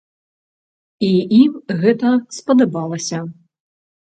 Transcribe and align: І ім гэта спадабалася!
І 1.07 1.09
ім 1.41 1.51
гэта 1.83 2.15
спадабалася! 2.39 3.23